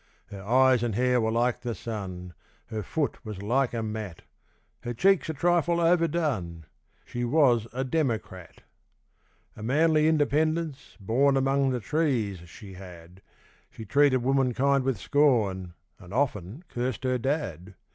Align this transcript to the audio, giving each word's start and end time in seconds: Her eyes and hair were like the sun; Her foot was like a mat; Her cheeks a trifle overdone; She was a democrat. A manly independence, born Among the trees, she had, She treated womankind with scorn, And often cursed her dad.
Her 0.31 0.41
eyes 0.43 0.81
and 0.81 0.95
hair 0.95 1.21
were 1.21 1.29
like 1.31 1.61
the 1.61 1.75
sun; 1.75 2.33
Her 2.71 2.81
foot 2.81 3.23
was 3.23 3.43
like 3.43 3.71
a 3.75 3.83
mat; 3.83 4.23
Her 4.81 4.95
cheeks 4.95 5.29
a 5.29 5.33
trifle 5.35 5.79
overdone; 5.79 6.65
She 7.05 7.23
was 7.23 7.67
a 7.71 7.83
democrat. 7.83 8.63
A 9.55 9.61
manly 9.61 10.07
independence, 10.07 10.97
born 10.99 11.37
Among 11.37 11.69
the 11.69 11.79
trees, 11.79 12.39
she 12.49 12.73
had, 12.73 13.21
She 13.69 13.85
treated 13.85 14.23
womankind 14.23 14.85
with 14.85 14.97
scorn, 14.97 15.75
And 15.99 16.15
often 16.15 16.63
cursed 16.67 17.03
her 17.03 17.19
dad. 17.19 17.75